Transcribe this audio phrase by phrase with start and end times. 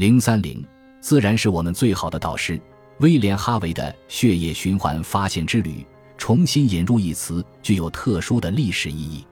[0.00, 0.64] 零三零，
[0.98, 2.58] 自然是我们最好的导师。
[3.00, 5.84] 威廉·哈维的血液循环发现之旅，
[6.16, 9.26] 重新引入一词，具有特殊的历史意义。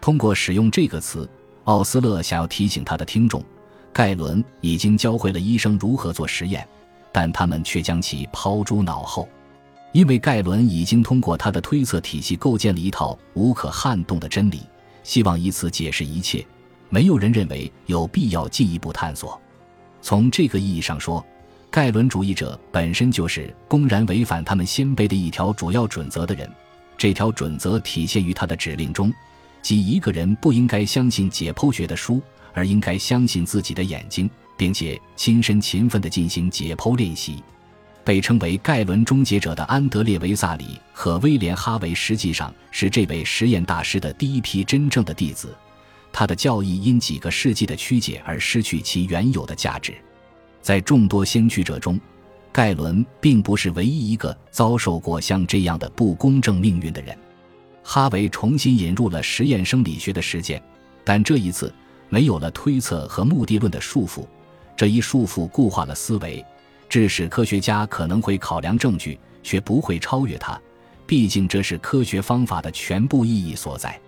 [0.00, 1.28] 通过使用这个词，
[1.64, 3.42] 奥斯勒想要提醒他的听众，
[3.92, 6.64] 盖伦已经教会了医生如何做实验，
[7.10, 9.28] 但他们却将其抛诸脑后。
[9.90, 14.60] 因为盖伦已经通过他的推测体系构建了一套无可撼动的真理，
[15.02, 16.46] 希望以此解释一切。
[16.88, 19.40] 没有人认为有必要进一步探索。
[20.04, 21.24] 从这个意义上说，
[21.70, 26.46] 盖伦主义者本身就是公然违反他们先辈的一条主要准则的人。
[26.98, 29.10] 这条准则体现于他的指令中，
[29.62, 32.20] 即一个人不应该相信解剖学的书，
[32.52, 34.28] 而应该相信自己的眼睛，
[34.58, 37.42] 并且亲身勤奋地进行解剖练习。
[38.04, 45.56] 被称为盖伦终结者的安德烈·维萨里和威廉·哈维，实际上是这位实验大师的第一批真正的弟子。
[46.16, 49.92] 他的教义因几个世纪的曲解而失去其原有的价值。
[50.62, 52.00] 在众多先驱者中，
[52.52, 57.18] 盖伦并不是唯一一个遭受过像这样的不公正命运的人。
[57.82, 60.62] 哈维重新引入了实验生理学的实践，
[61.02, 61.74] 但这一次
[62.08, 64.24] 没有了推测和目的论的束缚。
[64.76, 66.42] 这一束缚固化了思维。
[66.88, 70.60] 致使科学家可能会考量证据，却不会超越它。
[71.08, 74.00] 毕竟这是科学方法的全部意义所在。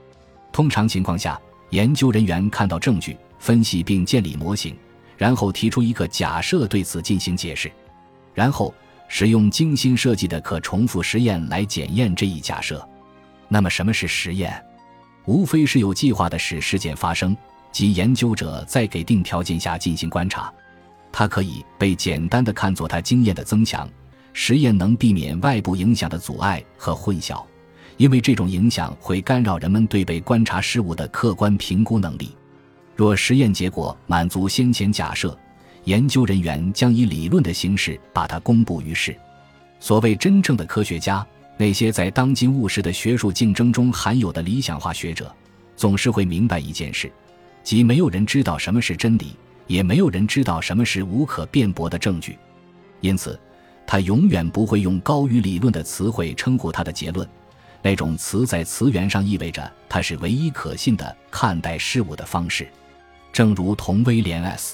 [0.53, 4.77] 通常情况下，研究人员看到证据，分析并建立模型，
[5.17, 7.71] 然后提出一个假设对此进行解释，
[8.35, 8.75] 然后
[9.09, 12.87] 使用精心设计的可重复实验来检验这一假设。
[13.49, 14.63] 那么，什么是实验？
[15.25, 17.37] 无非是有计划的使事件发生，
[17.73, 20.53] 即研究者在给定条件下进行观察。
[21.13, 23.89] 它可以被简单的看作他经验的增强。
[24.39, 27.43] 实验能避免外部影响的阻碍和混淆，
[27.97, 32.35] 因为这种影响会干扰人们对被观察事物的客观评估能力。
[32.95, 35.39] 若实验结果满足先前假设，
[35.85, 39.17] 研究人员将以理论的形式把它公布于世。
[39.81, 45.35] 所谓真正的科学家，那些在当今务实的学术竞争中含有的理想化学者，
[45.77, 47.11] 总是会明白一件事，
[47.63, 49.37] 即没有人知道什么是真理。
[49.67, 52.39] 也没有人知道什么是无可辩驳的证据，
[53.01, 53.37] 因此，
[53.85, 57.29] 他永远不会用高于理论的词汇称呼他的结论。
[57.87, 62.67] 那种词在词源上意味着他是唯一可信的看待事物的方式。
[63.33, 64.73] 正如同威廉 ·S·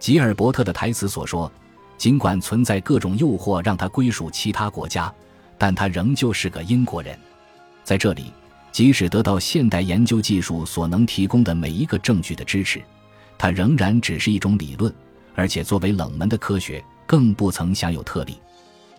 [0.00, 1.48] 吉尔伯特的台词所说
[1.96, 5.14] ：“尽管存在各种诱惑让他归属其他国家，
[5.56, 7.16] 但他仍旧是个英国人。”
[7.84, 8.32] 在这里，
[8.72, 12.82] 即使得到现代研究技术所能提供的每一个证据的支持。
[13.38, 14.92] 它仍然只是一种理论，
[15.36, 18.40] 而且作为冷门的科学，更不曾享有特例。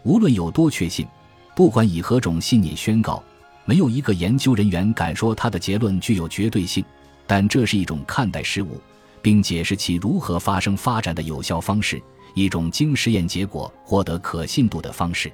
[0.03, 1.05] 无论有多确信，
[1.53, 3.21] 不管以何种信念宣告，
[3.65, 6.83] 没有一个研究人员敢说他的结论具有绝对性。
[7.27, 8.81] 但这是一种看待事物，
[9.21, 12.01] 并解释其如何发生发展的有效方式，
[12.33, 15.31] 一种经实验结果获得可信度的方式。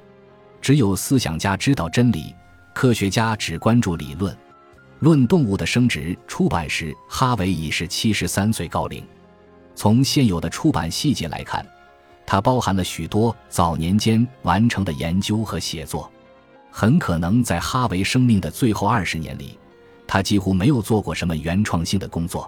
[0.61, 2.35] 只有思想家知道真理，
[2.73, 4.31] 科学家只关注理论。
[4.99, 9.03] 《论动物的生殖》出版时，哈维已是七十三岁高龄。
[9.75, 11.65] 从现有的出版细节来看，
[12.25, 16.11] 它包含了许多早年间完成的研究和写作。
[16.79, 19.57] 很可能在哈维生命的最后二十年里，
[20.05, 22.47] 他几乎没有做过什么原创性的工作。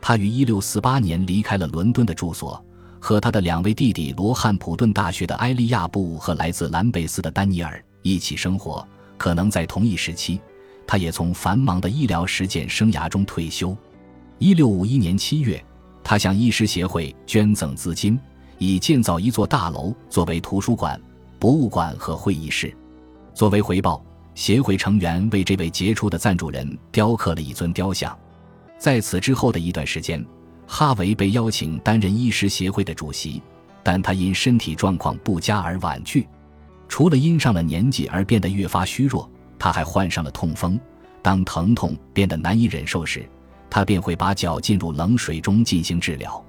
[0.00, 2.64] 他于一六四八年离开了伦敦的住所，
[3.00, 8.86] 和他的两位弟弟罗汉普顿大学的埃利亚布和来自兰贝斯的丹尼尔一起生活。
[9.18, 10.40] 可能在同一时期。
[10.86, 13.76] 他也从繁忙的医疗实践生涯中退休。
[14.38, 15.60] 一六五一年七月，
[16.04, 18.16] 他向医师协会捐赠资金，
[18.58, 21.00] 以建造一座大楼作为图书馆、
[21.40, 22.72] 博物馆和会议室。
[23.36, 24.02] 作为回报，
[24.34, 28.18] 协会成员为这位杰出的赞助人雕刻了一尊雕像。
[28.78, 30.24] 在此之后的一段时间，
[30.66, 33.42] 哈维被邀请担任医师协会的主席，
[33.82, 36.26] 但他因身体状况不佳而婉拒。
[36.88, 39.30] 除了因上了年纪而变得越发虚弱。
[39.58, 40.80] 他还患上了痛风，
[41.20, 43.28] 当疼痛变得难以忍受时，
[43.68, 46.42] 他便会把脚浸入冷水中进行治疗。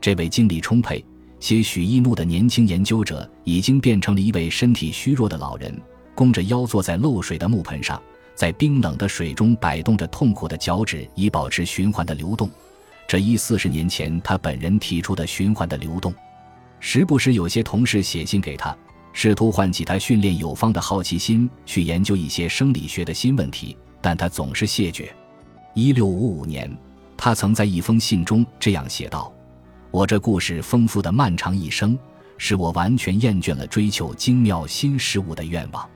[0.00, 1.04] 这位精力充沛、
[1.40, 5.78] 些许易怒的年轻研究者，已经变成了一位身体虚弱的老人，
[6.14, 8.00] 弓着腰坐在漏水的木盆上，
[8.34, 12.50] 在冰冷的水中摆动着痛苦的脚趾，以保持循环的流动。
[13.08, 16.14] 这一四十年前他本人提出的循环的流动。
[16.80, 18.76] 时不时有些同事写信给他。
[19.14, 25.14] 试图唤起他训练有方的好奇心，去研究一些生理学的新问题，但他总是谢绝。
[25.74, 26.74] 一六五五年，
[27.14, 29.30] 他曾在一封信中这样写道
[29.92, 31.98] ：“我这故事丰富的漫长一生，
[32.38, 35.86] 使我完全厌倦了追求精妙新事物的愿望。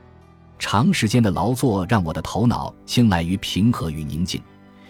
[0.58, 4.42] 长时间的劳作让我的头脑青睐于平和与宁静，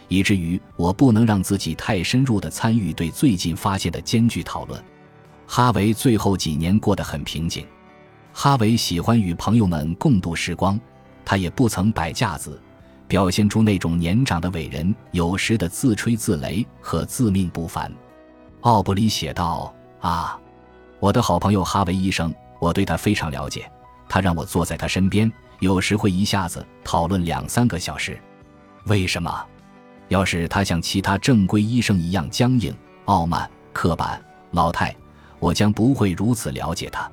[0.09, 4.83] 以至于我不能让自己太深入地参与对最近发现的艰巨讨论。”
[5.49, 7.65] 哈维最后几年过得很平静。
[8.33, 10.79] 哈维喜欢与朋友们共度时光，
[11.25, 12.61] 他也不曾摆架子，
[13.09, 17.91] 表现出那种年长的伟人有时的自吹自擂和自命不凡。
[18.63, 19.73] 奥布里写道
[20.03, 20.39] ：“啊，
[20.99, 23.71] 我的好朋友哈维医生，我对他非常了解。
[24.09, 28.19] 他让我坐在他身边，有时会一下子讨论两三个小时。
[28.85, 29.45] 为什么？
[30.09, 32.75] 要是他像其他正规医生一样僵硬、
[33.07, 34.23] 傲慢、刻板、
[34.53, 34.95] 老态，
[35.41, 37.11] 我将不会如此了解他。”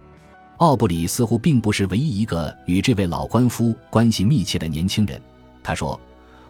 [0.57, 5.19] 奥布里似乎并不是唯一一个与这位老官夫关系密切的年轻人。
[5.63, 5.99] 他说：“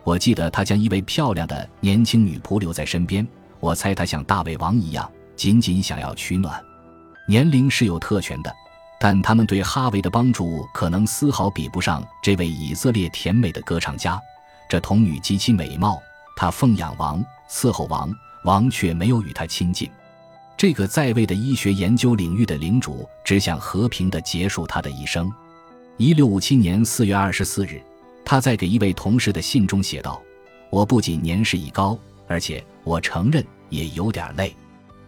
[0.04, 3.26] 我记得他将一位漂亮的年轻女仆留在身边。”
[3.62, 6.62] 我猜他像大胃王一样，仅仅想要取暖。
[7.30, 8.54] 年龄是有特权的，
[9.04, 14.18] 但他们对哈维的帮助可能丝毫比不上这位以色列甜美的歌唱家。
[14.70, 16.02] 这童女极其美貌，
[16.38, 18.10] 她奉养王，伺候王，
[18.46, 19.92] 王却没有与她亲近。
[20.56, 25.30] 这个在位的医学研究领域的领主只想和平地结束他的一生。
[25.98, 27.84] 一六五七年四月二十四日，
[28.24, 30.22] 他在给一位同事的信中写道
[30.72, 34.56] ：“我不仅年事已高。”而且我承认也有点累，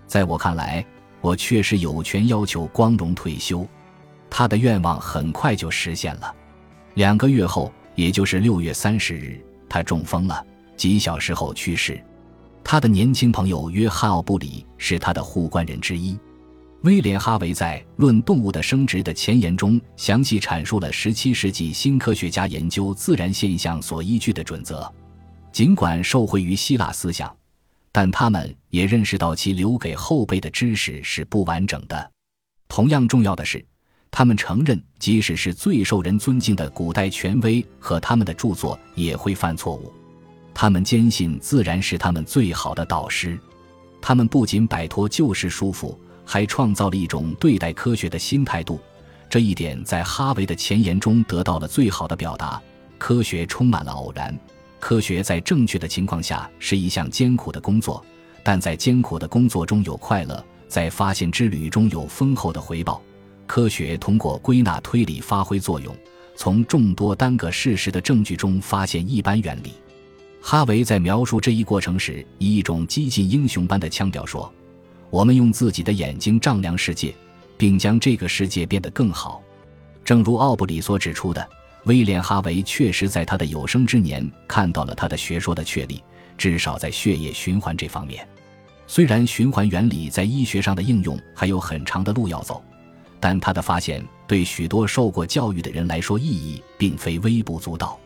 [0.06, 0.86] 在我看来，
[1.21, 3.65] 我确实有权要求光荣退休。
[4.37, 6.35] 他的愿望很快就实现了。
[6.95, 10.45] 两个月后，也就是六月三十日，他中风了，
[10.75, 12.03] 几小时后去世。
[12.61, 16.19] 他的年轻朋友约翰·奥布里是他的护关人之一。
[16.81, 24.93] 威廉·哈维在《论动物的生殖》的前言中，详细阐述了17世纪新科学家研究自然现象所依据的准则。
[25.53, 27.33] 尽管受惠于希腊思想，
[27.89, 32.11] 但他们也认识到其留给后辈的知识是不完整的。
[32.67, 33.65] 同样重要的是，
[34.17, 39.91] 他们承认，即使是最受人尊敬的古代权威和他们的著作也会犯错误。
[40.53, 43.38] 他们坚信自然是他们最好的导师。
[44.01, 48.79] 他们不仅摆脱旧式束缚，还创造了一种对待科学的新态度。
[49.29, 52.62] 这一点在哈维的前言中得到了最好的表达：
[52.97, 54.33] 科学充满了偶然。
[54.79, 58.01] 科学在正确的情况下是一项艰苦的工作，
[58.41, 63.01] 但在艰苦的工作中有快乐，在发现之旅中有丰厚的回报。
[63.45, 65.95] 科学通过归纳推理发挥作用，
[66.36, 69.74] 从众多单个事实的证据中发现一般原理。
[70.42, 74.51] 哈维在描述这一过程时，以一种激进英雄般的腔调说
[75.09, 77.13] ：“我们用自己的眼睛丈量世界，
[77.57, 79.42] 并将这个世界变得更好。”
[80.06, 81.50] 正如奥布里所指出的。
[81.86, 86.01] 威廉·哈维确实在他的有生之年看到了他的学说的确立，
[86.36, 88.27] 至少在血液循环这方面。
[88.88, 92.63] 虽然循环原理在医学上的应用还有很长的路要走，
[93.25, 98.00] 但他的发现对许多受过教育的人来说意义并非微不足道。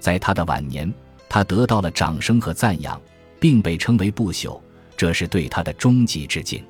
[0.00, 0.92] 在他的晚年，
[1.28, 3.00] 他得到了掌声和赞扬，
[3.38, 4.60] 并被称为不朽，
[4.96, 6.64] 这是对他的终极致敬。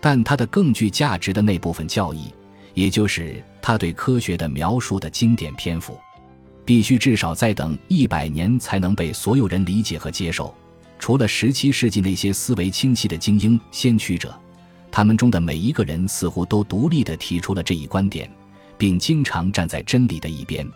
[0.00, 2.32] 但他的更具价值的那部分教义。
[2.72, 6.00] 也就是他对科学的描述的经典篇幅，
[6.64, 10.54] 必须至少再等一百年才能被所有人理解和接受。
[10.98, 14.34] 除了十七世纪那些思维清晰的精英先驱者，
[14.96, 18.30] 他们中的每一个人似乎都独立地提出了这一观点，
[18.78, 20.66] 并经常站在真理的一边。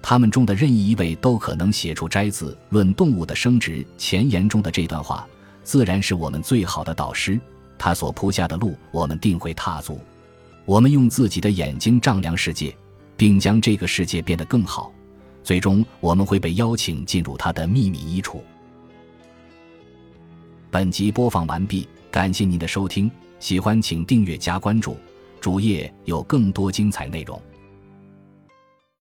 [0.00, 5.26] 他们中的任意一位都可能写出摘自《论动物的生殖》前言中的这段话
[5.64, 7.40] ：“自然是我们最好的导师，
[7.76, 10.00] 他所铺下的路，我们定会踏足。”
[10.64, 12.72] 我们用自己的眼睛丈量世界，
[13.16, 14.92] 并将这个世界变得更好。
[15.42, 18.38] 最终，我们会被邀请进入他的秘密衣橱。
[20.70, 23.10] 本集播放完毕，感谢您的收听。
[23.38, 24.96] 喜欢请订阅加关注，
[25.40, 27.40] 主页有更多精彩内容。